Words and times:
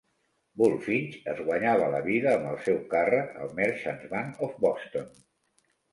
Bulfinch 0.59 1.17
es 1.33 1.41
guanyava 1.49 1.89
la 1.95 2.01
vida 2.07 2.31
amb 2.37 2.49
el 2.53 2.57
seu 2.69 2.79
càrrec 2.95 3.37
al 3.45 3.53
Merchants' 3.61 4.11
Bank 4.15 4.43
of 4.49 4.57
Boston. 4.65 5.13